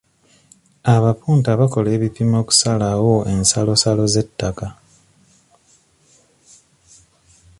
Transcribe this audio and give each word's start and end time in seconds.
Abapunta 0.93 1.49
bakola 1.59 1.89
ebipimo 1.97 2.35
okusalawo 2.43 3.15
ensalosalo 3.31 4.03
z'ettako. 4.13 4.67